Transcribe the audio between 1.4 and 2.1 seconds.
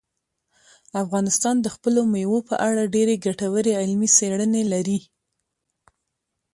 د خپلو